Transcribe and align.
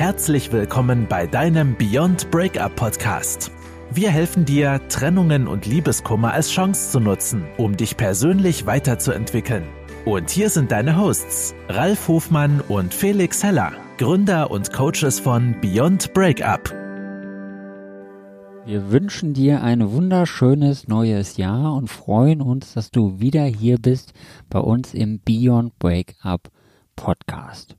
Herzlich 0.00 0.50
willkommen 0.50 1.08
bei 1.10 1.26
deinem 1.26 1.76
Beyond 1.76 2.30
Breakup 2.30 2.74
Podcast. 2.74 3.52
Wir 3.90 4.08
helfen 4.08 4.46
dir, 4.46 4.80
Trennungen 4.88 5.46
und 5.46 5.66
Liebeskummer 5.66 6.32
als 6.32 6.50
Chance 6.50 6.92
zu 6.92 7.00
nutzen, 7.00 7.44
um 7.58 7.76
dich 7.76 7.98
persönlich 7.98 8.64
weiterzuentwickeln. 8.64 9.64
Und 10.06 10.30
hier 10.30 10.48
sind 10.48 10.72
deine 10.72 10.96
Hosts, 10.96 11.54
Ralf 11.68 12.08
Hofmann 12.08 12.62
und 12.62 12.94
Felix 12.94 13.44
Heller, 13.44 13.72
Gründer 13.98 14.50
und 14.50 14.72
Coaches 14.72 15.20
von 15.20 15.54
Beyond 15.60 16.14
Breakup. 16.14 16.70
Wir 18.64 18.90
wünschen 18.90 19.34
dir 19.34 19.62
ein 19.62 19.92
wunderschönes 19.92 20.88
neues 20.88 21.36
Jahr 21.36 21.74
und 21.74 21.88
freuen 21.88 22.40
uns, 22.40 22.72
dass 22.72 22.90
du 22.90 23.20
wieder 23.20 23.44
hier 23.44 23.76
bist 23.76 24.14
bei 24.48 24.60
uns 24.60 24.94
im 24.94 25.20
Beyond 25.22 25.78
Breakup 25.78 26.48
Podcast. 26.96 27.76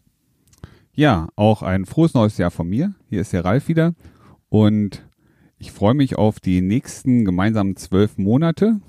Ja, 0.93 1.29
auch 1.35 1.61
ein 1.61 1.85
frohes 1.85 2.13
neues 2.13 2.37
Jahr 2.37 2.51
von 2.51 2.67
mir. 2.67 2.93
Hier 3.09 3.21
ist 3.21 3.31
der 3.31 3.45
Ralf 3.45 3.69
wieder 3.69 3.93
und 4.49 5.03
ich 5.57 5.71
freue 5.71 5.93
mich 5.93 6.17
auf 6.17 6.39
die 6.39 6.61
nächsten 6.61 7.23
gemeinsamen 7.23 7.77
zwölf 7.77 8.17
Monate 8.17 8.81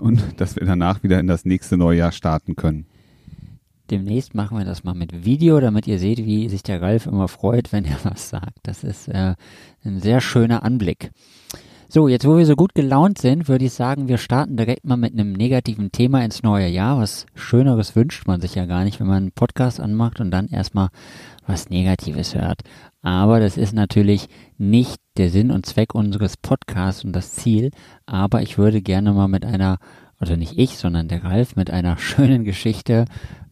und 0.00 0.22
dass 0.40 0.56
wir 0.56 0.64
danach 0.64 1.02
wieder 1.02 1.18
in 1.18 1.26
das 1.26 1.44
nächste 1.44 1.76
neue 1.76 1.98
Jahr 1.98 2.12
starten 2.12 2.54
können. 2.54 2.86
Demnächst 3.90 4.34
machen 4.34 4.58
wir 4.58 4.64
das 4.64 4.84
mal 4.84 4.94
mit 4.94 5.24
Video, 5.24 5.60
damit 5.60 5.86
ihr 5.86 5.98
seht, 5.98 6.18
wie 6.18 6.48
sich 6.48 6.62
der 6.62 6.82
Ralf 6.82 7.06
immer 7.06 7.26
freut, 7.26 7.72
wenn 7.72 7.84
er 7.84 7.98
was 8.04 8.28
sagt. 8.28 8.58
Das 8.62 8.84
ist 8.84 9.08
äh, 9.08 9.34
ein 9.84 10.00
sehr 10.00 10.20
schöner 10.20 10.62
Anblick. 10.62 11.10
So, 11.90 12.06
jetzt 12.06 12.26
wo 12.26 12.36
wir 12.36 12.44
so 12.44 12.54
gut 12.54 12.74
gelaunt 12.74 13.16
sind, 13.16 13.48
würde 13.48 13.64
ich 13.64 13.72
sagen, 13.72 14.08
wir 14.08 14.18
starten 14.18 14.58
direkt 14.58 14.84
mal 14.84 14.98
mit 14.98 15.14
einem 15.14 15.32
negativen 15.32 15.90
Thema 15.90 16.22
ins 16.22 16.42
neue 16.42 16.68
Jahr. 16.68 16.98
Was 16.98 17.24
Schöneres 17.34 17.96
wünscht 17.96 18.26
man 18.26 18.42
sich 18.42 18.54
ja 18.56 18.66
gar 18.66 18.84
nicht, 18.84 19.00
wenn 19.00 19.06
man 19.06 19.16
einen 19.22 19.32
Podcast 19.32 19.80
anmacht 19.80 20.20
und 20.20 20.30
dann 20.30 20.48
erstmal 20.48 20.90
was 21.46 21.70
Negatives 21.70 22.34
hört. 22.34 22.60
Aber 23.00 23.40
das 23.40 23.56
ist 23.56 23.72
natürlich 23.72 24.28
nicht 24.58 25.00
der 25.16 25.30
Sinn 25.30 25.50
und 25.50 25.64
Zweck 25.64 25.94
unseres 25.94 26.36
Podcasts 26.36 27.04
und 27.04 27.14
das 27.14 27.32
Ziel. 27.32 27.70
Aber 28.04 28.42
ich 28.42 28.58
würde 28.58 28.82
gerne 28.82 29.14
mal 29.14 29.28
mit 29.28 29.46
einer, 29.46 29.78
oder 30.20 30.36
nicht 30.36 30.58
ich, 30.58 30.76
sondern 30.76 31.08
der 31.08 31.24
Ralf, 31.24 31.56
mit 31.56 31.70
einer 31.70 31.96
schönen 31.96 32.44
Geschichte, 32.44 33.06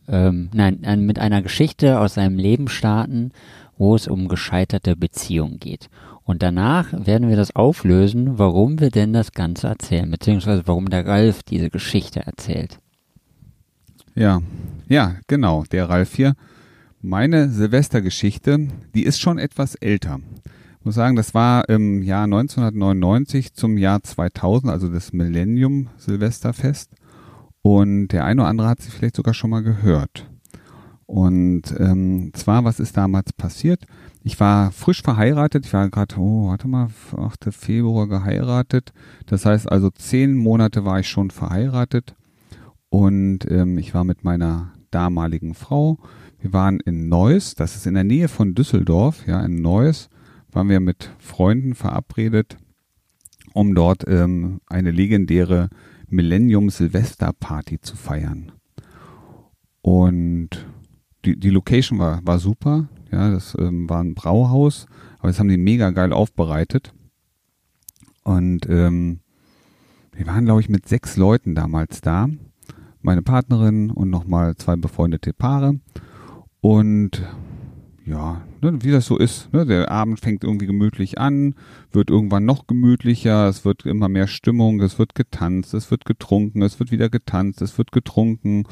ähm, 0.08 0.50
nein, 0.52 1.06
mit 1.06 1.18
einer 1.18 1.40
Geschichte 1.40 2.00
aus 2.00 2.12
seinem 2.12 2.36
Leben 2.36 2.68
starten, 2.68 3.32
wo 3.78 3.94
es 3.94 4.06
um 4.08 4.28
gescheiterte 4.28 4.94
Beziehungen 4.94 5.58
geht. 5.58 5.88
Und 6.26 6.42
danach 6.42 6.92
werden 6.92 7.28
wir 7.28 7.36
das 7.36 7.54
auflösen, 7.54 8.36
warum 8.36 8.80
wir 8.80 8.90
denn 8.90 9.12
das 9.12 9.30
Ganze 9.30 9.68
erzählen, 9.68 10.10
beziehungsweise 10.10 10.66
warum 10.66 10.90
der 10.90 11.06
Ralf 11.06 11.44
diese 11.44 11.70
Geschichte 11.70 12.26
erzählt. 12.26 12.80
Ja, 14.16 14.42
ja, 14.88 15.14
genau, 15.28 15.62
der 15.70 15.88
Ralf 15.88 16.16
hier. 16.16 16.34
Meine 17.00 17.48
Silvestergeschichte, 17.48 18.66
die 18.92 19.04
ist 19.04 19.20
schon 19.20 19.38
etwas 19.38 19.76
älter. 19.76 20.18
Ich 20.80 20.84
muss 20.84 20.96
sagen, 20.96 21.14
das 21.14 21.32
war 21.32 21.68
im 21.68 22.02
Jahr 22.02 22.24
1999 22.24 23.54
zum 23.54 23.78
Jahr 23.78 24.02
2000, 24.02 24.72
also 24.72 24.88
das 24.88 25.12
Millennium 25.12 25.90
Silvesterfest. 25.96 26.90
Und 27.62 28.08
der 28.08 28.24
eine 28.24 28.42
oder 28.42 28.50
andere 28.50 28.68
hat 28.68 28.80
sie 28.80 28.90
vielleicht 28.90 29.16
sogar 29.16 29.34
schon 29.34 29.50
mal 29.50 29.62
gehört. 29.62 30.28
Und 31.06 31.62
ähm, 31.78 32.32
zwar, 32.34 32.64
was 32.64 32.80
ist 32.80 32.96
damals 32.96 33.32
passiert? 33.32 33.84
Ich 34.24 34.40
war 34.40 34.72
frisch 34.72 35.02
verheiratet. 35.02 35.64
Ich 35.64 35.72
war 35.72 35.88
gerade, 35.88 36.16
oh, 36.18 36.48
warte 36.48 36.66
mal, 36.66 36.88
8. 37.16 37.54
Februar 37.54 38.08
geheiratet. 38.08 38.92
Das 39.26 39.46
heißt 39.46 39.70
also, 39.70 39.90
zehn 39.90 40.34
Monate 40.36 40.84
war 40.84 40.98
ich 40.98 41.08
schon 41.08 41.30
verheiratet. 41.30 42.16
Und 42.88 43.48
ähm, 43.48 43.78
ich 43.78 43.94
war 43.94 44.02
mit 44.02 44.24
meiner 44.24 44.72
damaligen 44.90 45.54
Frau. 45.54 45.98
Wir 46.40 46.52
waren 46.52 46.80
in 46.80 47.08
Neuss, 47.08 47.54
das 47.54 47.76
ist 47.76 47.86
in 47.86 47.94
der 47.94 48.04
Nähe 48.04 48.28
von 48.28 48.54
Düsseldorf, 48.54 49.26
ja, 49.26 49.44
in 49.44 49.62
Neuss, 49.62 50.08
waren 50.50 50.68
wir 50.68 50.80
mit 50.80 51.10
Freunden 51.18 51.74
verabredet, 51.74 52.56
um 53.52 53.74
dort 53.74 54.04
ähm, 54.06 54.60
eine 54.66 54.90
legendäre 54.90 55.70
Millennium 56.08 56.70
Silvester 56.70 57.32
Party 57.32 57.80
zu 57.80 57.96
feiern. 57.96 58.52
Und 59.82 60.66
die, 61.26 61.38
die 61.38 61.50
Location 61.50 61.98
war, 61.98 62.20
war 62.24 62.38
super. 62.38 62.88
Ja, 63.10 63.30
das 63.30 63.56
ähm, 63.58 63.88
war 63.88 64.02
ein 64.02 64.14
Brauhaus, 64.14 64.86
aber 65.18 65.28
das 65.28 65.38
haben 65.38 65.48
die 65.48 65.58
mega 65.58 65.90
geil 65.90 66.12
aufbereitet. 66.12 66.92
Und 68.22 68.68
ähm, 68.68 69.20
wir 70.12 70.26
waren, 70.26 70.44
glaube 70.44 70.60
ich, 70.60 70.68
mit 70.68 70.88
sechs 70.88 71.16
Leuten 71.16 71.54
damals 71.54 72.00
da. 72.00 72.28
Meine 73.02 73.22
Partnerin 73.22 73.90
und 73.90 74.10
nochmal 74.10 74.56
zwei 74.56 74.76
befreundete 74.76 75.32
Paare. 75.32 75.78
Und 76.60 77.22
ja, 78.06 78.40
ne, 78.62 78.78
wie 78.82 78.92
das 78.92 79.06
so 79.06 79.18
ist. 79.18 79.52
Ne, 79.52 79.66
der 79.66 79.90
Abend 79.90 80.20
fängt 80.20 80.44
irgendwie 80.44 80.66
gemütlich 80.66 81.18
an, 81.18 81.56
wird 81.90 82.08
irgendwann 82.08 82.44
noch 82.44 82.68
gemütlicher, 82.68 83.48
es 83.48 83.64
wird 83.64 83.84
immer 83.84 84.08
mehr 84.08 84.28
Stimmung, 84.28 84.80
es 84.80 84.98
wird 84.98 85.16
getanzt, 85.16 85.74
es 85.74 85.90
wird 85.90 86.04
getrunken, 86.04 86.62
es 86.62 86.78
wird 86.78 86.92
wieder 86.92 87.08
getanzt, 87.08 87.60
es 87.62 87.76
wird 87.78 87.90
getrunken. 87.90 88.64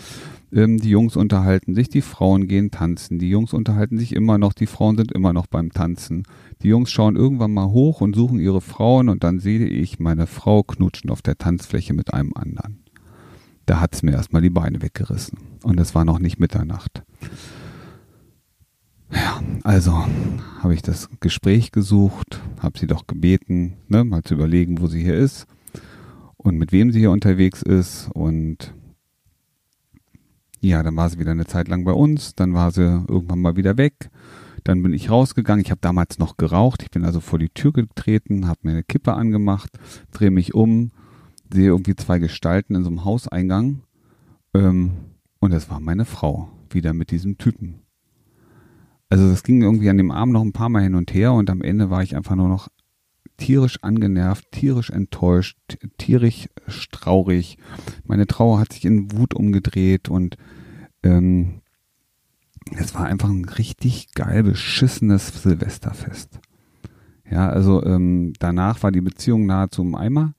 Ähm, 0.53 0.79
die 0.79 0.91
Jungs 0.91 1.17
unterhalten 1.17 1.75
sich, 1.75 1.89
die 1.89 2.01
Frauen 2.01 2.47
gehen 2.47 2.71
tanzen, 2.71 3.19
die 3.19 3.29
Jungs 3.29 3.53
unterhalten 3.53 3.99
sich 3.99 4.15
immer 4.15 4.39
noch, 4.39 4.53
die 4.53 4.67
Frauen 4.67 4.97
sind 4.97 5.11
immer 5.11 5.33
noch 5.33 5.49
beim 5.49 5.73
Tanzen. 5.73 6.23
Die 6.63 6.69
Jungs 6.69 6.93
schauen 6.93 7.17
irgendwann 7.17 7.53
mal 7.53 7.71
hoch 7.71 8.01
und 8.01 8.15
suchen 8.15 8.39
ihre 8.39 8.61
Frauen 8.61 9.09
und 9.09 9.25
dann 9.25 9.41
sehe 9.41 9.67
ich 9.67 9.99
meine 9.99 10.29
Frau 10.29 10.63
knutschen 10.63 11.11
auf 11.11 11.23
der 11.23 11.37
Tanzfläche 11.37 11.93
mit 11.93 12.15
einem 12.15 12.33
anderen. 12.35 12.85
Da 13.67 13.81
hat's 13.81 14.03
mir 14.03 14.13
erstmal 14.13 14.43
die 14.43 14.51
Beine 14.51 14.81
weggerissen. 14.81 15.39
Und 15.65 15.81
es 15.81 15.95
war 15.95 16.05
noch 16.05 16.19
nicht 16.19 16.39
Mitternacht. 16.39 17.03
Ja, 19.15 19.41
also 19.63 20.05
habe 20.61 20.75
ich 20.75 20.83
das 20.83 21.09
Gespräch 21.21 21.71
gesucht, 21.71 22.41
habe 22.61 22.79
sie 22.79 22.87
doch 22.87 23.07
gebeten, 23.07 23.77
ne, 23.89 24.03
mal 24.03 24.23
zu 24.23 24.35
überlegen, 24.35 24.81
wo 24.81 24.89
sie 24.89 25.03
hier 25.03 25.15
ist 25.15 25.47
und 26.37 26.59
mit 26.59 26.73
wem 26.73 26.91
sie 26.91 26.99
hier 26.99 27.13
unterwegs 27.13 27.63
ist. 27.63 28.11
Und 28.13 28.75
ja, 30.61 30.83
dann 30.83 30.97
war 30.97 31.09
sie 31.09 31.19
wieder 31.19 31.31
eine 31.31 31.47
Zeit 31.47 31.69
lang 31.69 31.85
bei 31.85 31.93
uns, 31.93 32.35
dann 32.35 32.55
war 32.55 32.73
sie 32.73 32.83
irgendwann 32.83 33.41
mal 33.41 33.57
wieder 33.57 33.77
weg. 33.77 34.11
Dann 34.65 34.83
bin 34.83 34.95
ich 34.95 35.11
rausgegangen. 35.11 35.63
Ich 35.63 35.71
habe 35.71 35.83
damals 35.83 36.19
noch 36.19 36.39
geraucht. 36.39 36.83
Ich 36.83 36.91
bin 36.91 37.05
also 37.05 37.21
vor 37.21 37.39
die 37.39 37.51
Tür 37.51 37.73
getreten, 37.73 38.49
habe 38.49 38.61
mir 38.63 38.71
eine 38.71 38.83
Kippe 38.83 39.13
angemacht, 39.13 39.71
drehe 40.11 40.31
mich 40.31 40.55
um, 40.55 40.91
sehe 41.53 41.67
irgendwie 41.67 41.95
zwei 41.97 42.19
Gestalten 42.19 42.75
in 42.75 42.83
so 42.83 42.89
einem 42.89 43.05
Hauseingang. 43.05 43.83
Ähm, 44.55 44.93
und 45.39 45.53
das 45.53 45.69
war 45.71 45.81
meine 45.81 46.07
Frau, 46.07 46.49
wieder 46.71 46.95
mit 46.95 47.11
diesem 47.11 47.37
Typen. 47.37 47.84
Also 49.09 49.29
das 49.29 49.43
ging 49.43 49.63
irgendwie 49.63 49.91
an 49.91 49.97
dem 49.97 50.11
Abend 50.11 50.33
noch 50.33 50.43
ein 50.43 50.53
paar 50.53 50.69
Mal 50.69 50.83
hin 50.83 50.95
und 50.95 51.13
her 51.15 51.33
und 51.33 51.51
am 51.51 51.63
Ende 51.63 51.91
war 51.91 52.03
ich 52.03 52.17
einfach 52.17 52.35
nur 52.35 52.49
noch 52.49 52.69
tierisch 53.37 53.83
angenervt, 53.83 54.51
tierisch 54.53 54.91
enttäuscht, 54.91 55.59
tierisch 55.99 56.49
traurig. 56.91 57.59
Meine 58.05 58.27
Trauer 58.27 58.61
hat 58.61 58.73
sich 58.73 58.85
in 58.85 59.13
Wut 59.13 59.35
umgedreht 59.35 60.09
und 60.09 60.37
ähm, 61.03 61.61
es 62.77 62.95
war 62.95 63.05
einfach 63.07 63.29
ein 63.29 63.45
richtig 63.45 64.13
geil 64.15 64.43
beschissenes 64.43 65.43
Silvesterfest. 65.43 66.41
Ja, 67.31 67.49
also 67.49 67.85
ähm, 67.85 68.33
danach 68.39 68.83
war 68.83 68.93
die 68.93 69.01
Beziehung 69.01 69.47
nahezu 69.47 69.83
im 69.83 69.95
Eimer 69.95 70.35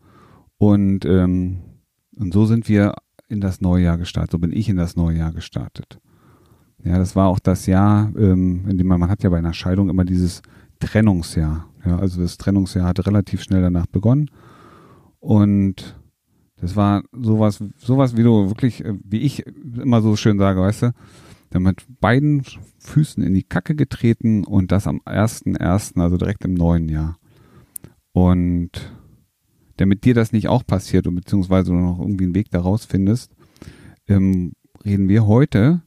und 0.58 1.06
ähm, 1.06 1.60
und 2.18 2.34
so 2.34 2.46
sind 2.46 2.70
wir 2.70 2.94
in 3.28 3.42
das 3.42 3.62
neue 3.62 3.84
Jahr 3.84 3.98
gestartet. 3.98 4.32
So 4.32 4.40
bin 4.40 4.54
ich 4.54 4.70
in 4.70 4.78
das 4.78 4.96
neue 4.96 5.18
Jahr 5.18 5.34
gestartet. 5.34 6.00
Ja, 6.86 7.00
das 7.00 7.16
war 7.16 7.28
auch 7.28 7.40
das 7.40 7.66
Jahr, 7.66 8.12
ähm, 8.16 8.66
in 8.70 8.78
dem 8.78 8.86
man, 8.86 9.00
man 9.00 9.10
hat 9.10 9.24
ja 9.24 9.32
bei 9.32 9.40
einer 9.40 9.54
Scheidung 9.54 9.90
immer 9.90 10.06
dieses 10.06 10.44
Trennungsjahr. 10.80 11.68
Ja, 11.84 11.98
also 11.98 12.22
das 12.22 12.38
Trennungsjahr 12.38 12.86
hat 12.86 13.06
relativ 13.08 13.42
schnell 13.42 13.64
danach 13.64 13.88
begonnen. 13.88 14.30
Und 15.20 16.00
das 16.58 16.76
war 16.76 17.04
sowas, 17.12 17.64
sowas, 17.78 18.16
wie 18.16 18.24
du 18.24 18.50
wirklich, 18.50 18.86
äh, 18.86 18.94
wie 19.04 19.22
ich 19.22 19.44
immer 19.48 20.04
so 20.04 20.16
schön 20.16 20.38
sage, 20.38 20.62
weißt 20.62 20.84
du, 20.84 20.92
dann 21.50 21.64
mit 21.64 21.86
beiden 22.00 22.44
Füßen 22.78 23.24
in 23.24 23.34
die 23.34 23.44
Kacke 23.44 23.74
getreten 23.74 24.44
und 24.44 24.72
das 24.72 24.86
am 24.86 25.02
1.1., 25.06 26.00
also 26.00 26.18
direkt 26.18 26.46
im 26.46 26.54
neuen 26.54 26.88
Jahr. 26.88 27.18
Und 28.12 28.94
damit 29.78 30.06
dir 30.06 30.14
das 30.14 30.32
nicht 30.32 30.50
auch 30.50 30.66
passiert 30.66 31.08
und 31.08 31.16
beziehungsweise 31.16 31.72
du 31.72 31.78
noch 31.78 32.00
irgendwie 32.00 32.26
einen 32.26 32.36
Weg 32.36 32.52
daraus 32.52 32.86
findest, 32.86 33.32
ähm, 34.08 34.54
reden 34.86 35.10
wir 35.10 35.26
heute 35.26 35.82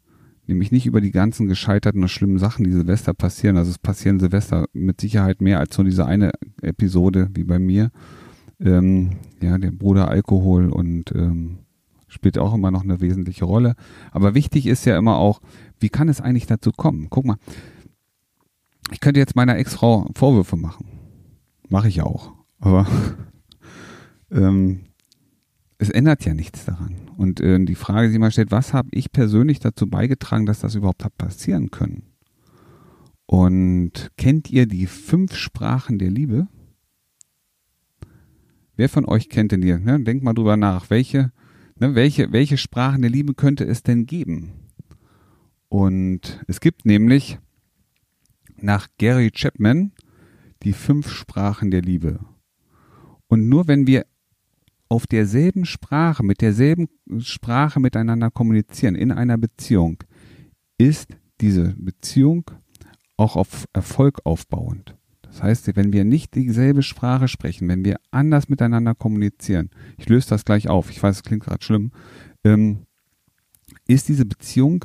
nämlich 0.48 0.72
nicht 0.72 0.86
über 0.86 1.00
die 1.00 1.10
ganzen 1.10 1.46
gescheiterten 1.46 2.02
und 2.02 2.08
schlimmen 2.08 2.38
Sachen, 2.38 2.64
die 2.64 2.72
Silvester 2.72 3.14
passieren. 3.14 3.56
Also 3.56 3.70
es 3.70 3.78
passieren 3.78 4.18
Silvester 4.18 4.66
mit 4.72 5.00
Sicherheit 5.00 5.40
mehr 5.40 5.60
als 5.60 5.76
nur 5.78 5.84
diese 5.84 6.06
eine 6.06 6.32
Episode 6.62 7.28
wie 7.34 7.44
bei 7.44 7.58
mir. 7.58 7.90
Ähm, 8.60 9.10
ja, 9.40 9.56
der 9.58 9.70
Bruder 9.70 10.08
Alkohol 10.08 10.70
und 10.70 11.12
ähm, 11.14 11.58
spielt 12.08 12.38
auch 12.38 12.54
immer 12.54 12.70
noch 12.70 12.82
eine 12.82 13.00
wesentliche 13.00 13.44
Rolle. 13.44 13.76
Aber 14.10 14.34
wichtig 14.34 14.66
ist 14.66 14.86
ja 14.86 14.98
immer 14.98 15.18
auch, 15.18 15.40
wie 15.78 15.90
kann 15.90 16.08
es 16.08 16.20
eigentlich 16.20 16.46
dazu 16.46 16.72
kommen? 16.72 17.08
Guck 17.10 17.26
mal, 17.26 17.36
ich 18.90 19.00
könnte 19.00 19.20
jetzt 19.20 19.36
meiner 19.36 19.56
Ex-Frau 19.58 20.10
Vorwürfe 20.14 20.56
machen. 20.56 20.86
Mache 21.68 21.88
ich 21.88 22.02
auch. 22.02 22.32
Aber 22.58 22.86
ähm, 24.30 24.80
es 25.78 25.90
ändert 25.90 26.24
ja 26.24 26.34
nichts 26.34 26.64
daran. 26.64 26.96
Und 27.16 27.40
äh, 27.40 27.64
die 27.64 27.76
Frage, 27.76 28.08
die 28.08 28.16
immer 28.16 28.30
stellt, 28.30 28.50
was 28.50 28.74
habe 28.74 28.88
ich 28.92 29.12
persönlich 29.12 29.60
dazu 29.60 29.88
beigetragen, 29.88 30.44
dass 30.44 30.60
das 30.60 30.74
überhaupt 30.74 31.04
hat 31.04 31.16
passieren 31.16 31.70
können? 31.70 32.02
Und 33.26 34.10
kennt 34.16 34.50
ihr 34.50 34.66
die 34.66 34.86
fünf 34.86 35.34
Sprachen 35.34 35.98
der 35.98 36.10
Liebe? 36.10 36.48
Wer 38.74 38.88
von 38.88 39.04
euch 39.04 39.28
kennt 39.28 39.52
denn 39.52 39.60
die? 39.60 39.76
Ne? 39.76 40.00
Denkt 40.02 40.24
mal 40.24 40.34
drüber 40.34 40.56
nach. 40.56 40.90
Welche, 40.90 41.32
ne, 41.78 41.94
welche, 41.94 42.32
welche 42.32 42.56
Sprachen 42.56 43.02
der 43.02 43.10
Liebe 43.10 43.34
könnte 43.34 43.64
es 43.64 43.82
denn 43.82 44.06
geben? 44.06 44.52
Und 45.68 46.42
es 46.46 46.60
gibt 46.60 46.86
nämlich 46.86 47.38
nach 48.56 48.88
Gary 48.98 49.30
Chapman 49.30 49.92
die 50.62 50.72
fünf 50.72 51.10
Sprachen 51.10 51.70
der 51.70 51.82
Liebe. 51.82 52.20
Und 53.28 53.48
nur 53.48 53.68
wenn 53.68 53.86
wir 53.86 54.06
auf 54.88 55.06
derselben 55.06 55.64
Sprache, 55.64 56.24
mit 56.24 56.40
derselben 56.40 56.88
Sprache 57.18 57.80
miteinander 57.80 58.30
kommunizieren, 58.30 58.94
in 58.94 59.12
einer 59.12 59.38
Beziehung, 59.38 60.02
ist 60.78 61.08
diese 61.40 61.74
Beziehung 61.76 62.50
auch 63.16 63.36
auf 63.36 63.66
Erfolg 63.72 64.20
aufbauend. 64.24 64.96
Das 65.22 65.42
heißt, 65.42 65.76
wenn 65.76 65.92
wir 65.92 66.04
nicht 66.04 66.34
dieselbe 66.34 66.82
Sprache 66.82 67.28
sprechen, 67.28 67.68
wenn 67.68 67.84
wir 67.84 67.96
anders 68.10 68.48
miteinander 68.48 68.94
kommunizieren, 68.94 69.70
ich 69.98 70.08
löse 70.08 70.30
das 70.30 70.44
gleich 70.44 70.68
auf, 70.68 70.90
ich 70.90 71.02
weiß, 71.02 71.16
es 71.16 71.22
klingt 71.22 71.44
gerade 71.44 71.62
schlimm, 71.62 71.92
ähm, 72.44 72.86
ist 73.86 74.08
diese 74.08 74.24
Beziehung 74.24 74.84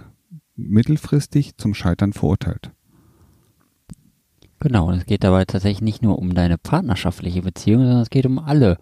mittelfristig 0.56 1.58
zum 1.58 1.74
Scheitern 1.74 2.14
verurteilt. 2.14 2.72
Genau, 4.60 4.88
und 4.88 4.96
es 4.96 5.06
geht 5.06 5.24
dabei 5.24 5.46
tatsächlich 5.46 5.82
nicht 5.82 6.02
nur 6.02 6.20
um 6.20 6.34
deine 6.34 6.58
partnerschaftliche 6.58 7.42
Beziehung, 7.42 7.84
sondern 7.84 8.02
es 8.02 8.10
geht 8.10 8.26
um 8.26 8.40
alle 8.40 8.78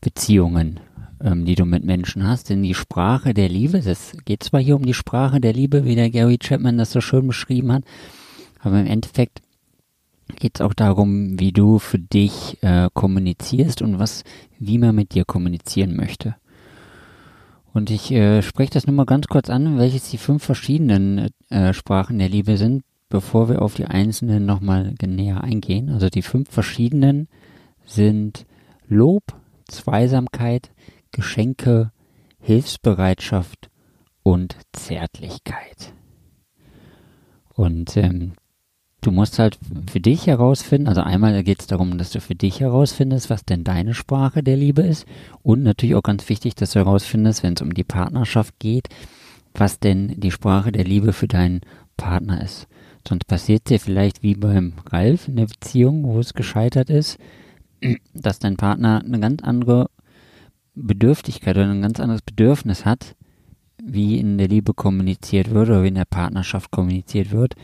Beziehungen, 0.00 0.80
ähm, 1.22 1.44
die 1.44 1.54
du 1.54 1.64
mit 1.64 1.84
Menschen 1.84 2.26
hast. 2.26 2.50
Denn 2.50 2.62
die 2.62 2.74
Sprache 2.74 3.34
der 3.34 3.48
Liebe, 3.48 3.78
es 3.78 4.16
geht 4.24 4.42
zwar 4.42 4.60
hier 4.60 4.76
um 4.76 4.84
die 4.84 4.94
Sprache 4.94 5.40
der 5.40 5.52
Liebe, 5.52 5.84
wie 5.84 5.94
der 5.94 6.10
Gary 6.10 6.38
Chapman 6.38 6.78
das 6.78 6.92
so 6.92 7.00
schön 7.00 7.26
beschrieben 7.26 7.72
hat, 7.72 7.84
aber 8.60 8.80
im 8.80 8.86
Endeffekt 8.86 9.42
geht 10.36 10.56
es 10.56 10.60
auch 10.60 10.74
darum, 10.74 11.38
wie 11.38 11.52
du 11.52 11.78
für 11.78 11.98
dich 11.98 12.62
äh, 12.62 12.88
kommunizierst 12.92 13.82
und 13.82 13.98
was, 13.98 14.24
wie 14.58 14.78
man 14.78 14.94
mit 14.94 15.14
dir 15.14 15.24
kommunizieren 15.24 15.96
möchte. 15.96 16.36
Und 17.72 17.90
ich 17.90 18.10
äh, 18.10 18.42
spreche 18.42 18.72
das 18.72 18.86
nur 18.86 18.96
mal 18.96 19.06
ganz 19.06 19.26
kurz 19.28 19.50
an, 19.50 19.78
welches 19.78 20.10
die 20.10 20.18
fünf 20.18 20.42
verschiedenen 20.42 21.28
äh, 21.48 21.72
Sprachen 21.72 22.18
der 22.18 22.28
Liebe 22.28 22.56
sind, 22.56 22.82
bevor 23.08 23.48
wir 23.48 23.62
auf 23.62 23.74
die 23.74 23.86
einzelnen 23.86 24.46
nochmal 24.46 24.94
näher 25.04 25.42
eingehen. 25.42 25.90
Also 25.90 26.08
die 26.08 26.22
fünf 26.22 26.50
verschiedenen 26.50 27.28
sind 27.84 28.46
Lob, 28.88 29.22
Zweisamkeit, 29.68 30.70
Geschenke, 31.12 31.92
Hilfsbereitschaft 32.40 33.70
und 34.22 34.56
Zärtlichkeit. 34.72 35.92
Und 37.54 37.96
ähm, 37.96 38.32
du 39.00 39.10
musst 39.10 39.38
halt 39.38 39.58
für 39.90 40.00
dich 40.00 40.26
herausfinden, 40.26 40.88
also 40.88 41.00
einmal 41.00 41.42
geht 41.42 41.60
es 41.60 41.66
darum, 41.66 41.98
dass 41.98 42.10
du 42.10 42.20
für 42.20 42.34
dich 42.34 42.60
herausfindest, 42.60 43.30
was 43.30 43.44
denn 43.44 43.64
deine 43.64 43.94
Sprache 43.94 44.42
der 44.42 44.56
Liebe 44.56 44.82
ist 44.82 45.06
und 45.42 45.62
natürlich 45.62 45.94
auch 45.94 46.02
ganz 46.02 46.28
wichtig, 46.28 46.54
dass 46.54 46.72
du 46.72 46.80
herausfindest, 46.80 47.42
wenn 47.42 47.54
es 47.54 47.62
um 47.62 47.74
die 47.74 47.84
Partnerschaft 47.84 48.58
geht, 48.58 48.88
was 49.54 49.80
denn 49.80 50.20
die 50.20 50.30
Sprache 50.30 50.72
der 50.72 50.84
Liebe 50.84 51.12
für 51.12 51.28
deinen 51.28 51.60
Partner 51.96 52.42
ist. 52.42 52.68
Sonst 53.06 53.26
passiert 53.26 53.70
dir 53.70 53.80
vielleicht 53.80 54.22
wie 54.22 54.34
beim 54.34 54.74
Ralf 54.90 55.28
in 55.28 55.36
der 55.36 55.46
Beziehung, 55.46 56.04
wo 56.04 56.18
es 56.18 56.34
gescheitert 56.34 56.90
ist, 56.90 57.18
dass 58.14 58.38
dein 58.38 58.56
Partner 58.56 59.02
eine 59.04 59.20
ganz 59.20 59.42
andere 59.42 59.90
Bedürftigkeit 60.74 61.56
oder 61.56 61.70
ein 61.70 61.82
ganz 61.82 62.00
anderes 62.00 62.22
Bedürfnis 62.22 62.84
hat, 62.84 63.16
wie 63.82 64.18
in 64.18 64.38
der 64.38 64.48
Liebe 64.48 64.74
kommuniziert 64.74 65.50
wird 65.50 65.68
oder 65.68 65.82
wie 65.82 65.88
in 65.88 65.94
der 65.94 66.04
Partnerschaft 66.04 66.70
kommuniziert 66.70 67.30
wird, 67.30 67.54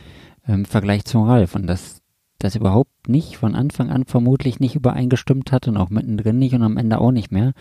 im 0.47 0.65
Vergleich 0.65 1.05
zum 1.05 1.23
Ralf 1.23 1.55
und 1.55 1.67
dass 1.67 2.01
das 2.39 2.55
überhaupt 2.55 3.07
nicht 3.07 3.37
von 3.37 3.55
Anfang 3.55 3.89
an 3.89 4.05
vermutlich 4.05 4.59
nicht 4.59 4.75
übereingestimmt 4.75 5.51
hat 5.51 5.67
und 5.67 5.77
auch 5.77 5.89
mittendrin 5.89 6.37
nicht 6.37 6.53
und 6.53 6.63
am 6.63 6.77
Ende 6.77 6.99
auch 6.99 7.11
nicht 7.11 7.31
mehr. 7.31 7.53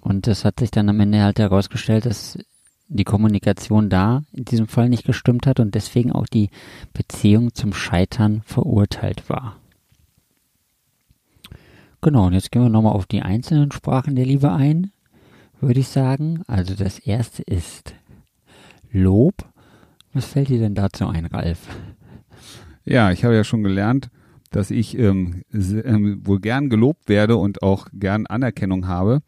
Und 0.00 0.26
das 0.26 0.44
hat 0.44 0.60
sich 0.60 0.70
dann 0.70 0.88
am 0.88 1.00
Ende 1.00 1.22
halt 1.22 1.38
herausgestellt, 1.38 2.06
dass 2.06 2.38
die 2.88 3.04
Kommunikation 3.04 3.90
da 3.90 4.22
in 4.32 4.44
diesem 4.44 4.66
Fall 4.66 4.88
nicht 4.88 5.04
gestimmt 5.04 5.46
hat 5.46 5.60
und 5.60 5.74
deswegen 5.74 6.12
auch 6.12 6.26
die 6.26 6.50
Beziehung 6.94 7.54
zum 7.54 7.74
Scheitern 7.74 8.42
verurteilt 8.46 9.28
war. 9.28 9.56
Genau, 12.00 12.26
und 12.26 12.32
jetzt 12.32 12.52
gehen 12.52 12.62
wir 12.62 12.68
nochmal 12.68 12.92
auf 12.92 13.06
die 13.06 13.22
einzelnen 13.22 13.72
Sprachen 13.72 14.14
der 14.14 14.24
Liebe 14.24 14.52
ein, 14.52 14.92
würde 15.60 15.80
ich 15.80 15.88
sagen. 15.88 16.42
Also 16.46 16.74
das 16.74 16.98
erste 16.98 17.42
ist 17.42 17.94
Lob. 18.92 19.34
Was 20.12 20.26
fällt 20.26 20.48
dir 20.48 20.60
denn 20.60 20.74
dazu 20.74 21.06
ein, 21.06 21.26
Ralf? 21.26 21.58
Ja, 22.84 23.10
ich 23.10 23.24
habe 23.24 23.34
ja 23.34 23.44
schon 23.44 23.62
gelernt, 23.62 24.10
dass 24.50 24.70
ich 24.70 24.96
ähm, 24.98 25.42
ähm, 25.52 26.20
wohl 26.24 26.40
gern 26.40 26.70
gelobt 26.70 27.08
werde 27.08 27.36
und 27.36 27.62
auch 27.62 27.88
gern 27.92 28.26
Anerkennung 28.26 28.86
habe. 28.86 29.20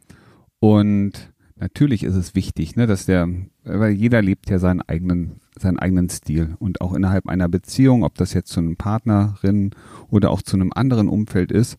Und 0.61 1.33
natürlich 1.57 2.05
ist 2.05 2.15
es 2.15 2.35
wichtig, 2.35 2.77
ne, 2.77 2.87
dass 2.87 3.05
der, 3.07 3.29
weil 3.65 3.93
jeder 3.93 4.23
lebt 4.23 4.49
ja 4.49 4.59
seinen 4.59 4.81
eigenen, 4.81 5.41
seinen 5.59 5.79
eigenen 5.79 6.09
Stil. 6.09 6.55
Und 6.59 6.81
auch 6.81 6.95
innerhalb 6.95 7.29
einer 7.29 7.49
Beziehung, 7.49 8.03
ob 8.05 8.15
das 8.15 8.33
jetzt 8.33 8.53
zu 8.53 8.61
einem 8.61 8.77
Partnerin 8.77 9.73
oder 10.09 10.31
auch 10.31 10.41
zu 10.41 10.57
einem 10.57 10.73
anderen 10.75 11.09
Umfeld 11.09 11.53
ist, 11.53 11.77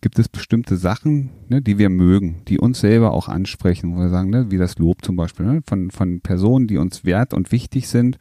gibt 0.00 0.18
es 0.18 0.28
bestimmte 0.28 0.76
Sachen, 0.76 1.30
ne, 1.48 1.60
die 1.60 1.78
wir 1.78 1.90
mögen, 1.90 2.42
die 2.48 2.58
uns 2.58 2.80
selber 2.80 3.12
auch 3.12 3.28
ansprechen, 3.28 3.94
wo 3.94 4.00
wir 4.00 4.08
sagen, 4.08 4.30
ne, 4.30 4.50
wie 4.50 4.56
das 4.56 4.78
Lob 4.78 5.04
zum 5.04 5.16
Beispiel, 5.16 5.46
ne, 5.46 5.62
von, 5.66 5.90
von 5.90 6.20
Personen, 6.20 6.66
die 6.66 6.78
uns 6.78 7.04
wert 7.04 7.34
und 7.34 7.52
wichtig 7.52 7.88
sind, 7.88 8.18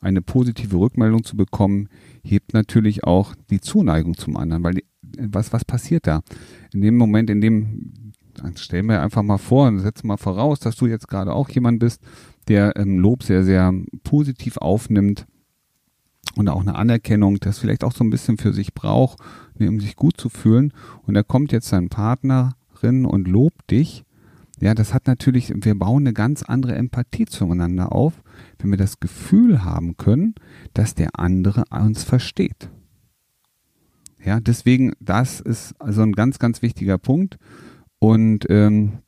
eine 0.00 0.20
positive 0.20 0.76
Rückmeldung 0.76 1.24
zu 1.24 1.36
bekommen, 1.36 1.88
hebt 2.22 2.52
natürlich 2.52 3.04
auch 3.04 3.34
die 3.50 3.60
Zuneigung 3.60 4.16
zum 4.16 4.36
anderen, 4.36 4.62
weil 4.62 4.74
die, 4.74 4.84
was, 5.18 5.52
was 5.52 5.64
passiert 5.64 6.06
da? 6.06 6.22
In 6.72 6.82
dem 6.82 6.96
Moment, 6.96 7.30
in 7.30 7.40
dem, 7.40 8.12
stellen 8.56 8.86
wir 8.86 9.02
einfach 9.02 9.22
mal 9.22 9.38
vor 9.38 9.68
und 9.68 9.78
setzen 9.80 10.06
mal 10.06 10.16
voraus, 10.16 10.60
dass 10.60 10.76
du 10.76 10.86
jetzt 10.86 11.08
gerade 11.08 11.32
auch 11.32 11.48
jemand 11.50 11.78
bist, 11.80 12.02
der 12.48 12.76
ähm, 12.76 12.98
Lob 12.98 13.22
sehr, 13.22 13.44
sehr 13.44 13.72
positiv 14.04 14.56
aufnimmt 14.58 15.26
und 16.36 16.48
auch 16.48 16.60
eine 16.60 16.76
Anerkennung, 16.76 17.38
das 17.38 17.58
vielleicht 17.58 17.84
auch 17.84 17.92
so 17.92 18.04
ein 18.04 18.10
bisschen 18.10 18.38
für 18.38 18.52
sich 18.52 18.74
braucht, 18.74 19.18
ne, 19.58 19.68
um 19.68 19.80
sich 19.80 19.96
gut 19.96 20.16
zu 20.16 20.28
fühlen. 20.28 20.72
Und 21.06 21.14
da 21.14 21.22
kommt 21.22 21.52
jetzt 21.52 21.68
sein 21.68 21.88
Partnerin 21.88 23.04
und 23.04 23.28
lobt 23.28 23.70
dich. 23.70 24.04
Ja, 24.60 24.74
das 24.74 24.94
hat 24.94 25.06
natürlich, 25.06 25.52
wir 25.54 25.74
bauen 25.74 26.04
eine 26.04 26.12
ganz 26.12 26.42
andere 26.42 26.74
Empathie 26.74 27.26
zueinander 27.26 27.92
auf, 27.92 28.22
wenn 28.58 28.70
wir 28.70 28.78
das 28.78 29.00
Gefühl 29.00 29.64
haben 29.64 29.96
können, 29.96 30.34
dass 30.72 30.94
der 30.94 31.18
andere 31.18 31.64
uns 31.70 32.04
versteht. 32.04 32.70
Ja, 34.24 34.38
deswegen, 34.38 34.92
das 35.00 35.40
ist 35.40 35.74
also 35.80 36.02
ein 36.02 36.12
ganz, 36.12 36.38
ganz 36.38 36.62
wichtiger 36.62 36.96
Punkt. 36.96 37.38
Und 37.98 38.46
ähm, 38.50 38.98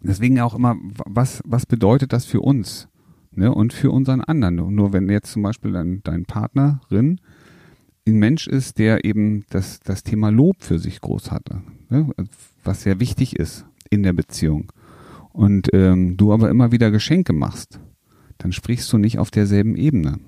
deswegen 0.00 0.40
auch 0.40 0.54
immer, 0.54 0.76
was, 1.04 1.42
was 1.44 1.66
bedeutet 1.66 2.12
das 2.12 2.24
für 2.24 2.40
uns 2.40 2.88
ne? 3.38 3.54
und 3.54 3.72
für 3.72 3.90
unseren 3.90 4.20
anderen? 4.20 4.74
Nur 4.74 4.92
wenn 4.92 5.08
jetzt 5.08 5.32
zum 5.32 5.42
Beispiel 5.42 5.72
dein, 5.72 6.02
dein 6.02 6.24
Partnerin 6.24 7.20
ein 8.06 8.18
Mensch 8.18 8.46
ist, 8.46 8.78
der 8.78 9.04
eben 9.04 9.44
das, 9.50 9.80
das 9.80 10.02
Thema 10.02 10.30
Lob 10.30 10.56
für 10.62 10.78
sich 10.78 11.00
groß 11.00 11.30
hatte, 11.30 11.62
ne? 11.88 12.08
was 12.64 12.82
sehr 12.82 13.00
wichtig 13.00 13.36
ist 13.36 13.64
in 13.90 14.02
der 14.02 14.12
Beziehung. 14.12 14.72
Und 15.30 15.68
ähm, 15.72 16.16
du 16.16 16.32
aber 16.32 16.50
immer 16.50 16.72
wieder 16.72 16.90
Geschenke 16.90 17.32
machst, 17.32 17.80
dann 18.38 18.52
sprichst 18.52 18.92
du 18.92 18.98
nicht 18.98 19.18
auf 19.18 19.30
derselben 19.30 19.76
Ebene. 19.76 20.18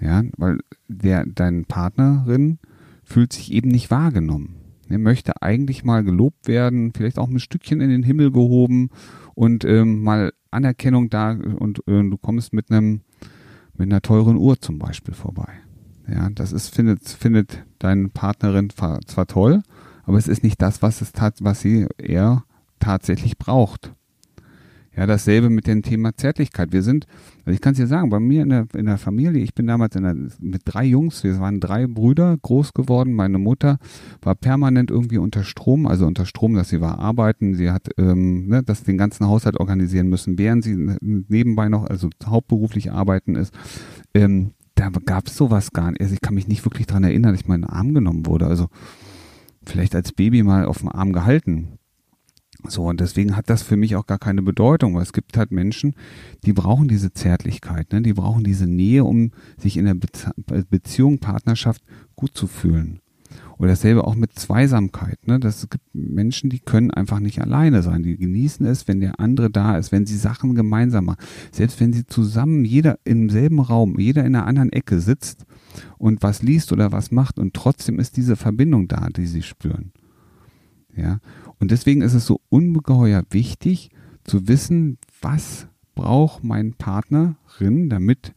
Ja, 0.00 0.22
weil 0.36 0.58
der, 0.86 1.26
dein 1.26 1.64
Partnerin 1.64 2.58
fühlt 3.02 3.32
sich 3.32 3.52
eben 3.52 3.68
nicht 3.68 3.90
wahrgenommen. 3.90 4.54
Er 4.88 4.98
möchte 4.98 5.42
eigentlich 5.42 5.84
mal 5.84 6.04
gelobt 6.04 6.46
werden, 6.46 6.92
vielleicht 6.94 7.18
auch 7.18 7.28
ein 7.28 7.40
Stückchen 7.40 7.80
in 7.80 7.90
den 7.90 8.04
Himmel 8.04 8.30
gehoben 8.30 8.90
und 9.34 9.64
ähm, 9.64 10.02
mal 10.02 10.32
Anerkennung 10.50 11.10
da 11.10 11.32
und 11.32 11.80
äh, 11.86 12.02
du 12.02 12.16
kommst 12.16 12.52
mit 12.52 12.70
einem 12.70 13.02
mit 13.74 13.90
einer 13.90 14.02
teuren 14.02 14.36
Uhr 14.36 14.60
zum 14.60 14.78
Beispiel 14.78 15.14
vorbei. 15.14 15.48
Ja, 16.08 16.28
das 16.30 16.52
ist 16.52 16.74
findet 16.74 17.08
findet 17.08 17.64
deine 17.78 18.08
Partnerin 18.08 18.70
zwar 18.70 19.26
toll, 19.26 19.62
aber 20.04 20.18
es 20.18 20.26
ist 20.26 20.42
nicht 20.42 20.60
das, 20.60 20.82
was 20.82 21.00
es 21.00 21.12
tat, 21.12 21.36
was 21.40 21.60
sie 21.60 21.86
eher 21.98 22.44
tatsächlich 22.80 23.38
braucht. 23.38 23.92
Ja, 24.98 25.06
dasselbe 25.06 25.48
mit 25.48 25.68
dem 25.68 25.82
Thema 25.82 26.16
Zärtlichkeit. 26.16 26.72
Wir 26.72 26.82
sind, 26.82 27.06
also 27.44 27.54
ich 27.54 27.60
kann 27.60 27.70
es 27.70 27.78
dir 27.78 27.86
sagen, 27.86 28.10
bei 28.10 28.18
mir 28.18 28.42
in 28.42 28.48
der, 28.48 28.66
in 28.74 28.86
der 28.86 28.98
Familie, 28.98 29.40
ich 29.40 29.54
bin 29.54 29.68
damals 29.68 29.92
der, 29.92 30.16
mit 30.40 30.62
drei 30.64 30.86
Jungs, 30.86 31.22
wir 31.22 31.38
waren 31.38 31.60
drei 31.60 31.86
Brüder 31.86 32.36
groß 32.42 32.74
geworden. 32.74 33.12
Meine 33.12 33.38
Mutter 33.38 33.78
war 34.22 34.34
permanent 34.34 34.90
irgendwie 34.90 35.18
unter 35.18 35.44
Strom, 35.44 35.86
also 35.86 36.04
unter 36.04 36.26
Strom, 36.26 36.54
dass 36.54 36.70
sie 36.70 36.80
war 36.80 36.98
arbeiten. 36.98 37.54
Sie 37.54 37.70
hat 37.70 37.90
ähm, 37.96 38.48
ne, 38.48 38.64
das 38.64 38.82
den 38.82 38.98
ganzen 38.98 39.28
Haushalt 39.28 39.60
organisieren 39.60 40.08
müssen, 40.08 40.36
während 40.36 40.64
sie 40.64 40.74
nebenbei 41.00 41.68
noch, 41.68 41.86
also 41.86 42.10
hauptberuflich 42.26 42.90
arbeiten 42.90 43.36
ist. 43.36 43.54
Ähm, 44.14 44.50
da 44.74 44.88
gab 44.88 45.28
es 45.28 45.36
sowas 45.36 45.72
gar 45.72 45.92
nicht. 45.92 46.00
Also 46.00 46.14
ich 46.14 46.20
kann 46.20 46.34
mich 46.34 46.48
nicht 46.48 46.64
wirklich 46.64 46.88
daran 46.88 47.04
erinnern, 47.04 47.34
dass 47.34 47.42
ich 47.42 47.46
mal 47.46 47.54
in 47.54 47.62
den 47.62 47.70
Arm 47.70 47.94
genommen 47.94 48.26
wurde. 48.26 48.48
Also 48.48 48.66
vielleicht 49.64 49.94
als 49.94 50.10
Baby 50.10 50.42
mal 50.42 50.64
auf 50.64 50.78
dem 50.78 50.88
Arm 50.88 51.12
gehalten 51.12 51.77
So, 52.66 52.86
und 52.86 53.00
deswegen 53.00 53.36
hat 53.36 53.48
das 53.50 53.62
für 53.62 53.76
mich 53.76 53.94
auch 53.94 54.06
gar 54.06 54.18
keine 54.18 54.42
Bedeutung, 54.42 54.96
weil 54.96 55.02
es 55.02 55.12
gibt 55.12 55.36
halt 55.36 55.52
Menschen, 55.52 55.94
die 56.44 56.52
brauchen 56.52 56.88
diese 56.88 57.12
Zärtlichkeit, 57.12 57.92
ne? 57.92 58.02
die 58.02 58.14
brauchen 58.14 58.42
diese 58.42 58.66
Nähe, 58.66 59.04
um 59.04 59.30
sich 59.56 59.76
in 59.76 59.84
der 59.84 59.94
Be 59.94 60.08
Beziehung, 60.68 61.18
Partnerschaft 61.18 61.82
gut 62.16 62.36
zu 62.36 62.48
fühlen. 62.48 63.00
Oder 63.58 63.70
dasselbe 63.70 64.04
auch 64.04 64.14
mit 64.14 64.38
Zweisamkeit. 64.38 65.26
Ne? 65.26 65.40
Das 65.40 65.68
gibt 65.68 65.84
Menschen, 65.92 66.48
die 66.48 66.60
können 66.60 66.90
einfach 66.90 67.18
nicht 67.18 67.40
alleine 67.40 67.82
sein. 67.82 68.02
Die 68.02 68.16
genießen 68.16 68.64
es, 68.66 68.86
wenn 68.86 69.00
der 69.00 69.18
andere 69.18 69.50
da 69.50 69.76
ist, 69.76 69.90
wenn 69.90 70.06
sie 70.06 70.16
Sachen 70.16 70.54
gemeinsam 70.54 71.06
machen. 71.06 71.18
Selbst 71.50 71.80
wenn 71.80 71.92
sie 71.92 72.06
zusammen, 72.06 72.64
jeder 72.64 72.98
im 73.04 73.28
selben 73.30 73.60
Raum, 73.60 73.98
jeder 73.98 74.24
in 74.24 74.34
einer 74.34 74.46
anderen 74.46 74.72
Ecke 74.72 75.00
sitzt 75.00 75.44
und 75.98 76.22
was 76.22 76.42
liest 76.42 76.72
oder 76.72 76.92
was 76.92 77.10
macht 77.10 77.38
und 77.38 77.52
trotzdem 77.54 77.98
ist 77.98 78.16
diese 78.16 78.36
Verbindung 78.36 78.86
da, 78.88 79.08
die 79.08 79.26
sie 79.26 79.42
spüren. 79.42 79.92
Ja. 80.96 81.18
Und 81.60 81.70
deswegen 81.70 82.02
ist 82.02 82.14
es 82.14 82.26
so 82.26 82.40
ungeheuer 82.48 83.24
wichtig 83.30 83.90
zu 84.24 84.48
wissen, 84.48 84.98
was 85.20 85.66
braucht 85.94 86.44
mein 86.44 86.74
Partnerin, 86.74 87.88
damit 87.88 88.32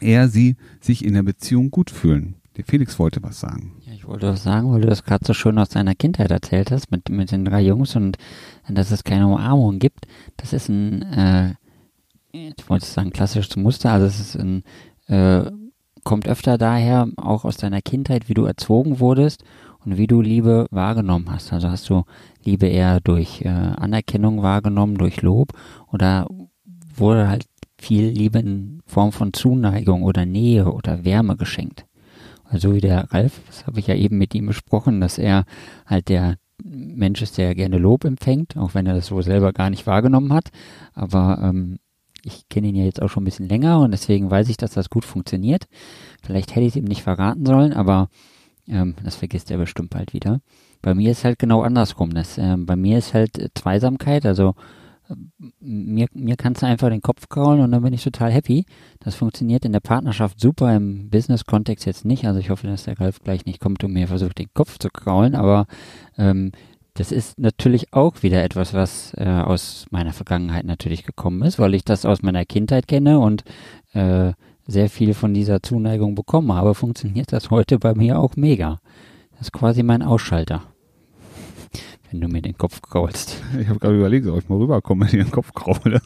er 0.00 0.28
sie 0.28 0.56
sich 0.80 1.04
in 1.04 1.14
der 1.14 1.22
Beziehung 1.22 1.70
gut 1.70 1.90
fühlen. 1.90 2.36
Der 2.56 2.64
Felix 2.64 2.98
wollte 3.00 3.20
was 3.22 3.40
sagen. 3.40 3.72
Ja, 3.84 3.92
ich 3.92 4.06
wollte 4.06 4.28
was 4.28 4.44
sagen, 4.44 4.70
weil 4.70 4.82
du 4.82 4.86
das 4.86 5.02
gerade 5.02 5.26
so 5.26 5.34
schön 5.34 5.58
aus 5.58 5.70
deiner 5.70 5.96
Kindheit 5.96 6.30
erzählt 6.30 6.70
hast 6.70 6.90
mit, 6.92 7.08
mit 7.08 7.32
den 7.32 7.44
drei 7.44 7.60
Jungs 7.62 7.96
und 7.96 8.16
dass 8.68 8.92
es 8.92 9.02
keine 9.02 9.26
Umarmung 9.26 9.80
gibt. 9.80 10.06
Das 10.36 10.52
ist 10.52 10.68
ein, 10.68 11.02
äh, 11.02 11.54
ich 12.30 12.68
wollte 12.68 12.86
sagen, 12.86 13.10
klassisches 13.10 13.56
Muster. 13.56 13.90
Also 13.90 14.06
es 14.06 14.20
ist 14.20 14.36
ein, 14.36 14.62
äh, 15.08 15.50
kommt 16.04 16.28
öfter 16.28 16.56
daher, 16.56 17.08
auch 17.16 17.44
aus 17.44 17.56
deiner 17.56 17.82
Kindheit, 17.82 18.28
wie 18.28 18.34
du 18.34 18.44
erzogen 18.44 19.00
wurdest 19.00 19.42
und 19.84 19.96
wie 19.96 20.06
du 20.06 20.20
Liebe 20.20 20.66
wahrgenommen 20.70 21.30
hast. 21.30 21.52
Also 21.52 21.70
hast 21.70 21.88
du 21.88 22.04
Liebe 22.42 22.66
eher 22.66 23.00
durch 23.00 23.42
äh, 23.42 23.48
Anerkennung 23.48 24.42
wahrgenommen, 24.42 24.96
durch 24.96 25.22
Lob 25.22 25.52
oder 25.92 26.26
wurde 26.96 27.28
halt 27.28 27.46
viel 27.78 28.08
Liebe 28.08 28.38
in 28.38 28.80
Form 28.86 29.12
von 29.12 29.32
Zuneigung 29.32 30.02
oder 30.02 30.24
Nähe 30.26 30.72
oder 30.72 31.04
Wärme 31.04 31.36
geschenkt. 31.36 31.86
Also 32.44 32.74
wie 32.74 32.80
der 32.80 33.12
Ralf, 33.12 33.40
das 33.46 33.66
habe 33.66 33.80
ich 33.80 33.86
ja 33.86 33.94
eben 33.94 34.18
mit 34.18 34.34
ihm 34.34 34.46
besprochen, 34.46 35.00
dass 35.00 35.18
er 35.18 35.44
halt 35.86 36.08
der 36.08 36.36
Mensch 36.62 37.20
ist, 37.20 37.36
der 37.36 37.54
gerne 37.54 37.78
Lob 37.78 38.04
empfängt, 38.04 38.56
auch 38.56 38.74
wenn 38.74 38.86
er 38.86 38.94
das 38.94 39.06
so 39.08 39.20
selber 39.22 39.52
gar 39.52 39.70
nicht 39.70 39.86
wahrgenommen 39.86 40.32
hat. 40.32 40.50
Aber 40.94 41.40
ähm, 41.42 41.78
ich 42.22 42.48
kenne 42.48 42.68
ihn 42.68 42.76
ja 42.76 42.84
jetzt 42.84 43.02
auch 43.02 43.08
schon 43.08 43.22
ein 43.22 43.26
bisschen 43.26 43.48
länger 43.48 43.80
und 43.80 43.90
deswegen 43.90 44.30
weiß 44.30 44.48
ich, 44.48 44.56
dass 44.56 44.72
das 44.72 44.88
gut 44.88 45.04
funktioniert. 45.04 45.66
Vielleicht 46.22 46.54
hätte 46.54 46.66
ich 46.66 46.74
es 46.74 46.76
ihm 46.76 46.84
nicht 46.84 47.02
verraten 47.02 47.44
sollen, 47.44 47.72
aber 47.72 48.08
ähm, 48.68 48.94
das 49.04 49.16
vergisst 49.16 49.50
er 49.50 49.58
bestimmt 49.58 49.90
bald 49.90 50.12
wieder. 50.12 50.40
Bei 50.82 50.94
mir 50.94 51.10
ist 51.10 51.24
halt 51.24 51.38
genau 51.38 51.62
andersrum. 51.62 52.10
Das, 52.10 52.38
ähm, 52.38 52.66
bei 52.66 52.76
mir 52.76 52.98
ist 52.98 53.14
halt 53.14 53.50
Zweisamkeit, 53.54 54.26
also 54.26 54.54
mir, 55.60 56.06
mir 56.12 56.36
kannst 56.36 56.62
du 56.62 56.66
einfach 56.66 56.88
den 56.88 57.02
Kopf 57.02 57.28
kraulen 57.28 57.60
und 57.60 57.72
dann 57.72 57.82
bin 57.82 57.92
ich 57.92 58.02
total 58.02 58.32
happy. 58.32 58.64
Das 59.00 59.14
funktioniert 59.14 59.64
in 59.64 59.72
der 59.72 59.80
Partnerschaft 59.80 60.40
super, 60.40 60.74
im 60.74 61.10
Business-Kontext 61.10 61.84
jetzt 61.86 62.04
nicht. 62.04 62.26
Also 62.26 62.40
ich 62.40 62.50
hoffe, 62.50 62.66
dass 62.66 62.84
der 62.84 62.98
Ralf 62.98 63.20
gleich 63.20 63.44
nicht 63.44 63.60
kommt 63.60 63.84
und 63.84 63.92
mir 63.92 64.08
versucht, 64.08 64.38
den 64.38 64.52
Kopf 64.54 64.78
zu 64.78 64.88
kraulen, 64.88 65.34
aber 65.34 65.66
ähm, 66.16 66.52
das 66.94 67.10
ist 67.10 67.38
natürlich 67.40 67.92
auch 67.92 68.22
wieder 68.22 68.44
etwas, 68.44 68.72
was 68.72 69.12
äh, 69.16 69.24
aus 69.24 69.86
meiner 69.90 70.12
Vergangenheit 70.12 70.64
natürlich 70.64 71.04
gekommen 71.04 71.42
ist, 71.42 71.58
weil 71.58 71.74
ich 71.74 71.84
das 71.84 72.06
aus 72.06 72.22
meiner 72.22 72.44
Kindheit 72.44 72.86
kenne 72.86 73.18
und 73.18 73.42
äh, 73.94 74.32
sehr 74.66 74.88
viel 74.88 75.14
von 75.14 75.34
dieser 75.34 75.62
Zuneigung 75.62 76.14
bekommen 76.14 76.52
habe, 76.52 76.74
funktioniert 76.74 77.32
das 77.32 77.50
heute 77.50 77.78
bei 77.78 77.94
mir 77.94 78.18
auch 78.18 78.36
mega. 78.36 78.80
Das 79.32 79.42
ist 79.42 79.52
quasi 79.52 79.82
mein 79.82 80.02
Ausschalter 80.02 80.62
wenn 82.14 82.20
du 82.20 82.28
mir 82.28 82.42
den 82.42 82.56
Kopf 82.56 82.80
kraulst. 82.80 83.42
Ich 83.60 83.68
habe 83.68 83.80
gerade 83.80 83.96
überlegt, 83.96 84.28
ob 84.28 84.38
ich 84.38 84.48
mal 84.48 84.58
rüberkomme, 84.58 85.00
wenn 85.00 85.18
ich 85.18 85.26
den 85.26 85.32
Kopf 85.32 85.52
kraule. 85.52 86.00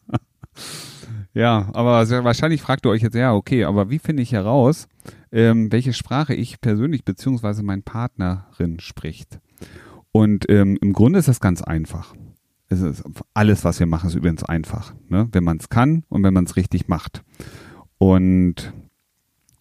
ja, 1.34 1.68
aber 1.74 2.08
wahrscheinlich 2.24 2.62
fragt 2.62 2.86
ihr 2.86 2.90
euch 2.90 3.02
jetzt, 3.02 3.14
ja, 3.14 3.34
okay, 3.34 3.64
aber 3.64 3.90
wie 3.90 3.98
finde 3.98 4.22
ich 4.22 4.32
heraus, 4.32 4.88
ähm, 5.30 5.70
welche 5.70 5.92
Sprache 5.92 6.34
ich 6.34 6.62
persönlich 6.62 7.04
beziehungsweise 7.04 7.62
mein 7.62 7.82
Partnerin 7.82 8.80
spricht? 8.80 9.38
Und 10.12 10.48
ähm, 10.48 10.78
im 10.80 10.94
Grunde 10.94 11.18
ist 11.18 11.28
das 11.28 11.40
ganz 11.40 11.60
einfach. 11.60 12.14
Ist, 12.80 13.02
alles, 13.34 13.64
was 13.64 13.78
wir 13.80 13.86
machen, 13.86 14.08
ist 14.08 14.16
übrigens 14.16 14.44
einfach, 14.44 14.94
ne? 15.08 15.28
wenn 15.32 15.44
man 15.44 15.58
es 15.58 15.68
kann 15.68 16.04
und 16.08 16.22
wenn 16.22 16.34
man 16.34 16.44
es 16.44 16.56
richtig 16.56 16.88
macht. 16.88 17.22
Und 17.98 18.72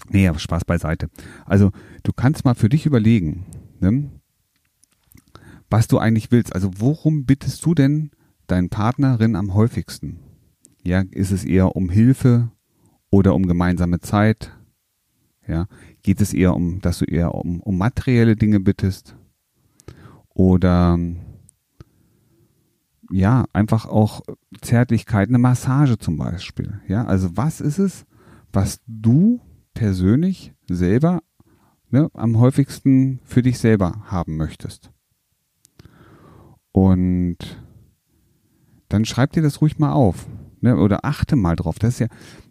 nee, 0.09 0.31
Spaß 0.35 0.65
beiseite. 0.65 1.09
Also 1.45 1.71
du 2.03 2.13
kannst 2.13 2.45
mal 2.45 2.55
für 2.55 2.69
dich 2.69 2.85
überlegen, 2.85 3.45
ne? 3.79 4.09
was 5.69 5.87
du 5.87 5.97
eigentlich 5.97 6.31
willst. 6.31 6.53
Also 6.53 6.71
worum 6.77 7.25
bittest 7.25 7.65
du 7.65 7.73
denn 7.73 8.11
deinen 8.47 8.69
Partnerin 8.69 9.35
am 9.35 9.53
häufigsten? 9.53 10.19
Ja, 10.83 11.03
ist 11.11 11.31
es 11.31 11.43
eher 11.43 11.75
um 11.75 11.89
Hilfe 11.89 12.51
oder 13.09 13.35
um 13.35 13.47
gemeinsame 13.47 13.99
Zeit? 13.99 14.51
Ja, 15.47 15.67
geht 16.03 16.21
es 16.21 16.33
eher 16.33 16.55
um, 16.55 16.81
dass 16.81 16.99
du 16.99 17.05
eher 17.05 17.33
um, 17.35 17.59
um 17.61 17.77
materielle 17.77 18.35
Dinge 18.35 18.59
bittest? 18.59 19.15
Oder 20.29 20.97
ja, 23.11 23.45
einfach 23.53 23.85
auch 23.85 24.21
Zärtlichkeit, 24.61 25.29
eine 25.29 25.37
Massage 25.37 25.97
zum 25.97 26.17
Beispiel. 26.17 26.81
Ja, 26.87 27.05
also 27.05 27.35
was 27.35 27.61
ist 27.61 27.77
es, 27.77 28.05
was 28.51 28.81
du 28.87 29.41
persönlich 29.73 30.53
selber 30.69 31.21
ne, 31.89 32.09
am 32.13 32.39
häufigsten 32.39 33.19
für 33.23 33.41
dich 33.41 33.59
selber 33.59 34.03
haben 34.05 34.37
möchtest? 34.37 34.91
Und 36.71 37.37
dann 38.89 39.05
schreib 39.05 39.33
dir 39.33 39.41
das 39.41 39.61
ruhig 39.61 39.79
mal 39.79 39.91
auf. 39.91 40.27
Ne? 40.61 40.77
Oder 40.77 41.03
achte 41.03 41.35
mal 41.35 41.55
drauf. 41.55 41.79
Das 41.79 41.95
ist 41.95 41.99
ja, 41.99 42.07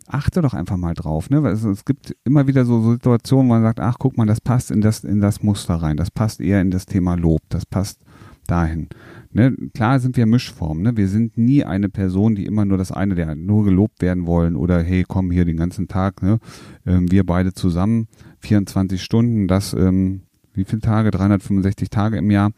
achte 0.07 0.43
doch 0.43 0.55
einfach 0.55 0.77
mal 0.77 0.95
drauf. 0.95 1.31
Ne? 1.31 1.43
Weil 1.43 1.53
es, 1.53 1.65
es 1.65 1.85
gibt 1.85 2.17
immer 2.25 2.47
wieder 2.47 2.65
so 2.65 2.93
Situationen, 2.93 3.49
wo 3.49 3.55
man 3.55 3.63
sagt, 3.63 3.81
ach 3.81 3.97
guck 3.99 4.17
mal, 4.17 4.27
das 4.27 4.41
passt 4.41 4.71
in 4.71 4.81
das, 4.81 5.05
in 5.05 5.21
das 5.21 5.43
Muster 5.43 5.77
rein. 5.77 5.97
Das 5.97 6.11
passt 6.11 6.41
eher 6.41 6.61
in 6.61 6.71
das 6.71 6.87
Thema 6.87 7.15
Lob. 7.15 7.41
Das 7.49 7.65
passt 7.65 8.01
dahin. 8.47 8.89
Ne? 9.33 9.55
Klar 9.75 10.01
sind 10.01 10.17
wir 10.17 10.27
Mischformen. 10.27 10.83
Ne? 10.83 10.97
Wir 10.97 11.09
sind 11.09 11.39
nie 11.39 11.65
eine 11.65 11.89
Person, 11.89 12.35
die 12.35 12.47
immer 12.47 12.65
nur 12.65 12.79
das 12.79 12.93
eine, 12.93 13.15
der 13.15 13.35
nur 13.35 13.65
gelobt 13.65 14.03
werden 14.03 14.27
wollen 14.27 14.57
oder 14.57 14.83
hey, 14.83 15.05
komm 15.07 15.31
hier 15.31 15.45
den 15.45 15.57
ganzen 15.57 15.89
Tag. 15.89 16.23
Ne? 16.23 16.39
Ähm, 16.87 17.11
wir 17.11 17.25
beide 17.25 17.53
zusammen, 17.53 18.09
24 18.41 19.03
Stunden, 19.03 19.47
das 19.47 19.73
ähm, 19.75 20.23
wie 20.53 20.65
viele 20.65 20.81
Tage? 20.81 21.11
365 21.11 21.91
Tage 21.91 22.19
im 22.19 22.31
Jahr. 22.31 22.53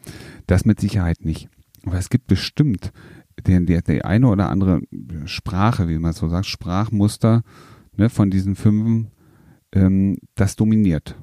Das 0.47 0.65
mit 0.65 0.79
Sicherheit 0.79 1.23
nicht. 1.25 1.49
Aber 1.85 1.97
es 1.97 2.09
gibt 2.09 2.27
bestimmt 2.27 2.91
die, 3.45 3.65
die, 3.65 3.79
die 3.81 4.03
eine 4.03 4.27
oder 4.27 4.49
andere 4.49 4.81
Sprache, 5.25 5.87
wie 5.87 5.99
man 5.99 6.13
so 6.13 6.27
sagt, 6.27 6.45
Sprachmuster 6.45 7.43
ne, 7.95 8.09
von 8.09 8.29
diesen 8.29 8.55
fünf, 8.55 9.07
ähm, 9.73 10.17
das 10.35 10.55
dominiert. 10.55 11.15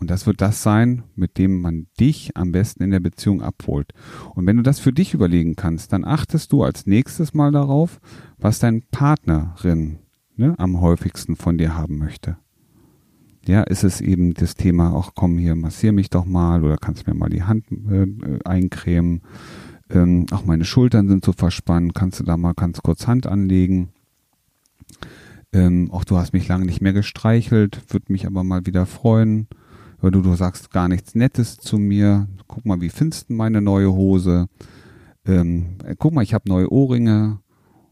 Und 0.00 0.10
das 0.10 0.26
wird 0.26 0.40
das 0.40 0.62
sein, 0.62 1.02
mit 1.16 1.38
dem 1.38 1.60
man 1.60 1.86
dich 1.98 2.36
am 2.36 2.52
besten 2.52 2.82
in 2.82 2.90
der 2.90 3.00
Beziehung 3.00 3.42
abholt. 3.42 3.92
Und 4.34 4.46
wenn 4.46 4.56
du 4.56 4.62
das 4.62 4.78
für 4.78 4.92
dich 4.92 5.14
überlegen 5.14 5.56
kannst, 5.56 5.92
dann 5.92 6.04
achtest 6.04 6.52
du 6.52 6.62
als 6.62 6.86
nächstes 6.86 7.34
mal 7.34 7.50
darauf, 7.50 8.00
was 8.38 8.58
dein 8.58 8.82
Partnerin 8.90 9.98
ne, 10.36 10.54
am 10.58 10.80
häufigsten 10.80 11.36
von 11.36 11.58
dir 11.58 11.76
haben 11.76 11.98
möchte 11.98 12.36
ja, 13.48 13.62
ist 13.62 13.82
es 13.82 14.00
eben 14.00 14.34
das 14.34 14.54
Thema, 14.54 14.94
ach 14.94 15.12
komm 15.14 15.38
hier, 15.38 15.56
massier 15.56 15.92
mich 15.92 16.10
doch 16.10 16.26
mal 16.26 16.62
oder 16.62 16.76
kannst 16.76 17.06
mir 17.06 17.14
mal 17.14 17.30
die 17.30 17.44
Hand 17.44 17.64
äh, 17.90 18.06
eincremen. 18.44 19.22
Ähm, 19.90 20.26
auch 20.30 20.44
meine 20.44 20.66
Schultern 20.66 21.08
sind 21.08 21.24
so 21.24 21.32
verspannt, 21.32 21.94
kannst 21.94 22.20
du 22.20 22.24
da 22.24 22.36
mal 22.36 22.52
ganz 22.52 22.82
kurz 22.82 23.06
Hand 23.06 23.26
anlegen. 23.26 23.88
Ähm, 25.50 25.90
auch 25.90 26.04
du 26.04 26.18
hast 26.18 26.34
mich 26.34 26.46
lange 26.46 26.66
nicht 26.66 26.82
mehr 26.82 26.92
gestreichelt, 26.92 27.80
würde 27.88 28.12
mich 28.12 28.26
aber 28.26 28.44
mal 28.44 28.66
wieder 28.66 28.84
freuen. 28.84 29.48
Oder 30.00 30.12
du, 30.12 30.22
du 30.22 30.34
sagst 30.34 30.70
gar 30.70 30.88
nichts 30.88 31.14
Nettes 31.14 31.56
zu 31.56 31.78
mir. 31.78 32.28
Guck 32.46 32.64
mal, 32.64 32.80
wie 32.80 32.90
findest 32.90 33.30
du 33.30 33.34
meine 33.34 33.60
neue 33.60 33.92
Hose? 33.92 34.46
Ähm, 35.24 35.76
äh, 35.84 35.94
guck 35.98 36.12
mal, 36.12 36.22
ich 36.22 36.34
habe 36.34 36.48
neue 36.48 36.70
Ohrringe. 36.72 37.40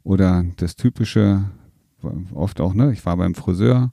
Oder 0.03 0.45
das 0.57 0.77
typische, 0.77 1.51
oft 2.33 2.61
auch, 2.61 2.75
ne? 2.75 2.93
Ich 2.93 3.05
war 3.05 3.17
beim 3.17 3.35
Friseur 3.35 3.91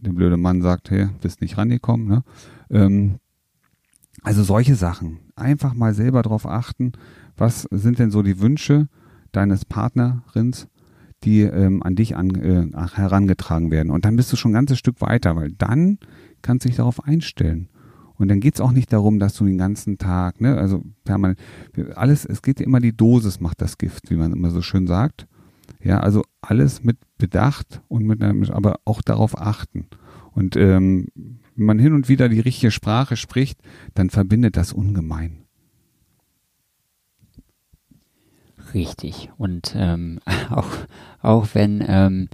der 0.00 0.12
blöde 0.12 0.36
Mann 0.36 0.62
sagt, 0.62 0.90
hey, 0.90 1.08
bist 1.20 1.40
nicht 1.40 1.58
rangekommen. 1.58 2.06
Ne? 2.06 2.22
Ähm, 2.70 3.18
also 4.22 4.42
solche 4.42 4.74
Sachen. 4.74 5.18
Einfach 5.36 5.74
mal 5.74 5.94
selber 5.94 6.22
drauf 6.22 6.46
achten, 6.46 6.92
was 7.36 7.62
sind 7.70 7.98
denn 7.98 8.10
so 8.10 8.22
die 8.22 8.40
Wünsche 8.40 8.88
deines 9.32 9.64
Partnerins, 9.64 10.68
die 11.24 11.42
ähm, 11.42 11.82
an 11.82 11.94
dich 11.94 12.16
an, 12.16 12.34
äh, 12.34 12.68
herangetragen 12.94 13.70
werden. 13.70 13.90
Und 13.90 14.04
dann 14.04 14.16
bist 14.16 14.32
du 14.32 14.36
schon 14.36 14.52
ein 14.52 14.54
ganzes 14.54 14.78
Stück 14.78 15.00
weiter, 15.00 15.36
weil 15.36 15.52
dann 15.52 15.98
kannst 16.42 16.66
dich 16.66 16.76
darauf 16.76 17.04
einstellen. 17.04 17.68
Und 18.16 18.28
dann 18.28 18.40
geht's 18.40 18.60
auch 18.60 18.72
nicht 18.72 18.92
darum, 18.92 19.20
dass 19.20 19.34
du 19.34 19.44
den 19.46 19.58
ganzen 19.58 19.96
Tag, 19.96 20.40
ne, 20.40 20.56
also 20.56 20.82
permanent, 21.04 21.38
alles, 21.94 22.24
es 22.24 22.42
geht 22.42 22.60
immer 22.60 22.80
die 22.80 22.96
Dosis 22.96 23.40
macht 23.40 23.62
das 23.62 23.78
Gift, 23.78 24.10
wie 24.10 24.16
man 24.16 24.32
immer 24.32 24.50
so 24.50 24.60
schön 24.60 24.86
sagt. 24.86 25.28
Ja, 25.80 26.00
also 26.00 26.24
alles 26.40 26.82
mit 26.82 26.96
Bedacht 27.18 27.80
und 27.86 28.04
mit 28.04 28.22
einer, 28.22 28.54
aber 28.54 28.80
auch 28.84 29.02
darauf 29.02 29.38
achten. 29.40 29.86
Und 30.32 30.56
ähm, 30.56 31.08
wenn 31.54 31.66
man 31.66 31.78
hin 31.78 31.92
und 31.92 32.08
wieder 32.08 32.28
die 32.28 32.40
richtige 32.40 32.70
Sprache 32.70 33.16
spricht, 33.16 33.60
dann 33.94 34.10
verbindet 34.10 34.56
das 34.56 34.72
ungemein. 34.72 35.44
Richtig. 38.74 39.30
Und 39.36 39.74
ähm, 39.76 40.20
auch, 40.50 40.70
auch 41.20 41.48
wenn, 41.54 41.84
ähm, 41.86 42.28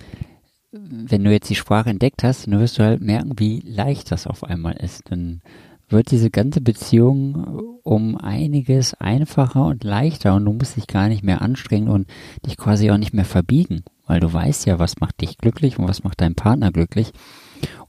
wenn 0.74 1.22
du 1.24 1.30
jetzt 1.30 1.48
die 1.48 1.54
Sprache 1.54 1.90
entdeckt 1.90 2.24
hast, 2.24 2.46
dann 2.46 2.58
wirst 2.58 2.78
du 2.78 2.82
halt 2.82 3.00
merken, 3.00 3.38
wie 3.38 3.60
leicht 3.60 4.10
das 4.10 4.26
auf 4.26 4.44
einmal 4.44 4.74
ist. 4.74 5.02
Dann 5.10 5.40
wird 5.88 6.10
diese 6.10 6.30
ganze 6.30 6.60
Beziehung 6.60 7.78
um 7.82 8.16
einiges 8.16 8.94
einfacher 8.94 9.66
und 9.66 9.84
leichter 9.84 10.34
und 10.34 10.44
du 10.44 10.52
musst 10.52 10.76
dich 10.76 10.86
gar 10.86 11.08
nicht 11.08 11.22
mehr 11.22 11.42
anstrengen 11.42 11.88
und 11.88 12.08
dich 12.44 12.56
quasi 12.56 12.90
auch 12.90 12.96
nicht 12.96 13.14
mehr 13.14 13.24
verbiegen, 13.24 13.84
weil 14.06 14.20
du 14.20 14.32
weißt 14.32 14.66
ja, 14.66 14.78
was 14.78 14.98
macht 15.00 15.20
dich 15.20 15.38
glücklich 15.38 15.78
und 15.78 15.86
was 15.86 16.02
macht 16.02 16.20
deinen 16.20 16.34
Partner 16.34 16.72
glücklich. 16.72 17.12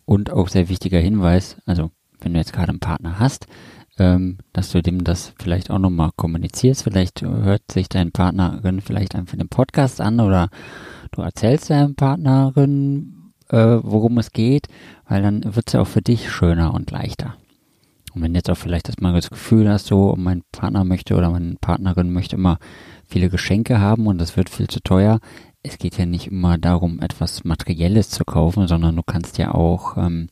Und 0.06 0.32
auch 0.32 0.50
sehr 0.50 0.70
wichtiger 0.70 1.00
Hinweis, 1.00 1.58
also 1.66 1.90
wenn 2.22 2.34
du 2.34 2.40
jetzt 2.40 2.54
gerade 2.54 2.70
einen 2.70 2.80
Partner 2.80 3.18
hast, 3.18 3.48
ähm, 3.98 4.38
dass 4.54 4.72
du 4.72 4.82
dem 4.82 5.04
das 5.04 5.34
vielleicht 5.40 5.72
auch 5.72 5.80
nochmal 5.80 6.12
kommunizierst. 6.16 6.84
Vielleicht 6.84 7.22
hört 7.22 7.72
sich 7.72 7.90
dein 7.90 8.12
Partnerin 8.12 8.82
vielleicht 8.82 9.16
einfach 9.16 9.38
den 9.38 9.50
Podcast 9.50 10.02
an 10.02 10.20
oder 10.20 10.50
du 11.12 11.22
erzählst 11.22 11.70
deinem 11.70 11.96
Partnerin, 11.96 13.32
äh, 13.50 13.78
worum 13.82 14.18
es 14.18 14.32
geht, 14.32 14.68
weil 15.08 15.22
dann 15.22 15.44
wird 15.44 15.68
es 15.68 15.74
ja 15.74 15.82
auch 15.82 15.88
für 15.88 16.02
dich 16.02 16.32
schöner 16.32 16.74
und 16.74 16.92
leichter. 16.92 17.36
Und 18.14 18.22
wenn 18.22 18.34
jetzt 18.34 18.50
auch 18.50 18.58
vielleicht 18.58 18.88
das 18.88 19.00
mal 19.00 19.14
das 19.14 19.30
Gefühl 19.30 19.70
hast, 19.70 19.88
so 19.88 20.16
mein 20.18 20.42
Partner 20.52 20.86
möchte 20.86 21.16
oder 21.16 21.30
meine 21.30 21.56
Partnerin 21.60 22.14
möchte 22.14 22.38
immer 22.38 22.60
viele 23.08 23.30
Geschenke 23.30 23.80
haben 23.80 24.08
und 24.08 24.20
das 24.20 24.38
wird 24.38 24.50
viel 24.50 24.68
zu 24.68 24.80
teuer. 24.82 25.20
Es 25.64 25.78
geht 25.78 25.98
ja 25.98 26.06
nicht 26.06 26.28
immer 26.28 26.58
darum, 26.58 27.02
etwas 27.02 27.44
Materielles 27.44 28.10
zu 28.10 28.24
kaufen, 28.24 28.68
sondern 28.68 28.96
du 28.96 29.04
kannst 29.04 29.38
ja 29.38 29.54
auch 29.54 29.98
ähm, 29.98 30.30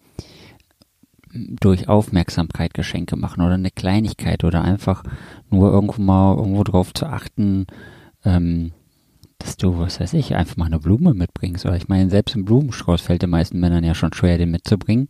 durch 1.34 1.90
Aufmerksamkeit 1.90 2.74
Geschenke 2.74 3.16
machen 3.16 3.42
oder 3.42 3.56
eine 3.56 3.72
Kleinigkeit 3.72 4.44
oder 4.44 4.62
einfach 4.64 5.04
nur 5.50 5.72
irgendwo 5.72 6.02
mal 6.02 6.38
irgendwo 6.38 6.64
drauf 6.64 6.94
zu 6.94 7.06
achten, 7.08 7.68
ähm, 8.24 8.72
dass 9.44 9.58
du, 9.58 9.78
was 9.78 10.00
weiß 10.00 10.14
ich, 10.14 10.36
einfach 10.36 10.56
mal 10.56 10.66
eine 10.66 10.80
Blume 10.80 11.14
mitbringst. 11.14 11.66
Oder 11.66 11.76
ich 11.76 11.90
meine, 11.90 12.10
selbst 12.10 12.36
ein 12.36 12.46
Blumenstrauß 12.46 13.02
fällt 13.02 13.22
den 13.22 13.30
meisten 13.30 13.60
Männern 13.60 13.84
ja 13.84 13.94
schon 13.94 14.14
schwer, 14.14 14.38
den 14.38 14.52
mitzubringen. 14.52 15.08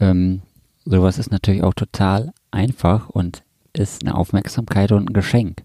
Ähm, 0.00 0.40
sowas 0.84 1.18
ist 1.18 1.30
natürlich 1.30 1.62
auch 1.62 1.74
total 1.74 2.32
einfach 2.50 3.10
und 3.10 3.42
ist 3.74 4.02
eine 4.02 4.14
Aufmerksamkeit 4.14 4.90
und 4.92 5.10
ein 5.10 5.12
Geschenk. 5.12 5.64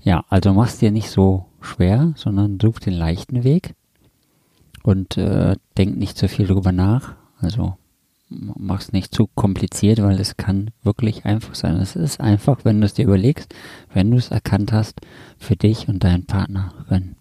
Ja, 0.00 0.24
also 0.28 0.54
machst 0.54 0.80
dir 0.80 0.92
nicht 0.92 1.10
so 1.10 1.46
schwer, 1.60 2.12
sondern 2.14 2.58
such 2.62 2.78
den 2.78 2.94
leichten 2.94 3.42
Weg 3.42 3.74
und 4.84 5.16
äh, 5.16 5.56
denk 5.76 5.96
nicht 5.96 6.16
zu 6.16 6.28
viel 6.28 6.46
drüber 6.46 6.70
nach. 6.70 7.16
Also 7.40 7.76
mach's 8.28 8.92
nicht 8.92 9.14
zu 9.14 9.26
kompliziert, 9.26 10.02
weil 10.02 10.20
es 10.20 10.36
kann 10.36 10.70
wirklich 10.82 11.24
einfach 11.24 11.54
sein. 11.54 11.76
Es 11.76 11.96
ist 11.96 12.20
einfach, 12.20 12.64
wenn 12.64 12.80
du 12.80 12.86
es 12.86 12.94
dir 12.94 13.04
überlegst, 13.04 13.54
wenn 13.92 14.10
du 14.10 14.16
es 14.16 14.30
erkannt 14.30 14.72
hast, 14.72 15.00
für 15.38 15.56
dich 15.56 15.88
und 15.88 16.04
deinen 16.04 16.26
Partnerin. 16.26 17.16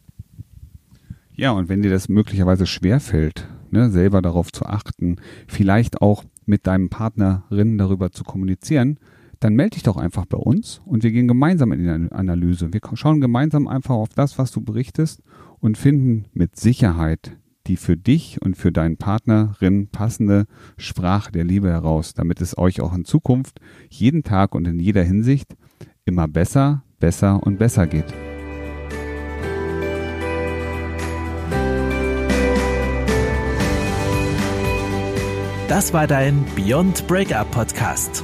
Ja, 1.34 1.52
und 1.52 1.70
wenn 1.70 1.82
dir 1.82 1.92
das 1.92 2.10
möglicherweise 2.10 2.66
schwerfällt, 2.66 3.48
ne, 3.72 3.90
selber 3.90 4.22
darauf 4.22 4.52
zu 4.52 4.66
achten, 4.66 5.18
vielleicht 5.48 6.02
auch 6.02 6.24
mit 6.46 6.66
deinem 6.66 6.90
Partnerin 6.90 7.78
darüber 7.78 8.12
zu 8.12 8.24
kommunizieren, 8.24 9.00
dann 9.40 9.54
melde 9.54 9.76
dich 9.76 9.84
doch 9.84 9.98
einfach 9.98 10.26
bei 10.26 10.38
uns 10.38 10.82
und 10.86 11.04
wir 11.04 11.12
gehen 11.12 11.28
gemeinsam 11.28 11.72
in 11.72 11.84
die 11.84 12.12
Analyse. 12.12 12.74
Wir 12.74 12.82
schauen 12.94 13.22
gemeinsam 13.22 13.68
einfach 13.68 13.94
auf 13.94 14.10
das, 14.10 14.40
was 14.40 14.52
du 14.52 14.62
berichtest 14.62 15.22
und 15.60 15.78
finden 15.78 16.26
mit 16.34 16.56
Sicherheit 16.56 17.38
die 17.68 17.78
für 17.78 17.98
dich 17.98 18.42
und 18.42 18.56
für 18.56 18.72
deinen 18.72 18.98
Partnerin 18.98 19.88
passende 19.88 20.46
Sprache 20.78 21.32
der 21.32 21.44
Liebe 21.44 21.70
heraus, 21.70 22.14
damit 22.14 22.42
es 22.42 22.58
euch 22.58 22.82
auch 22.82 22.94
in 22.94 23.06
Zukunft 23.06 23.60
jeden 23.90 24.24
Tag 24.24 24.56
und 24.56 24.66
in 24.66 24.80
jeder 24.80 25.04
Hinsicht 25.04 25.56
immer 26.06 26.28
besser, 26.28 26.84
besser 27.00 27.44
und 27.44 27.60
besser 27.60 27.88
geht. 27.88 28.14
Das 35.68 35.94
war 35.94 36.08
dein 36.08 36.46
Beyond 36.56 37.06
Breakup 37.08 37.52
Podcast. 37.52 38.24